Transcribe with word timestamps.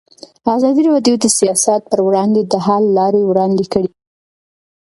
ازادي 0.55 0.81
راډیو 0.89 1.15
د 1.19 1.25
سیاست 1.37 1.81
پر 1.91 1.99
وړاندې 2.07 2.41
د 2.45 2.53
حل 2.65 2.83
لارې 2.97 3.21
وړاندې 3.25 3.65
کړي. 3.73 3.91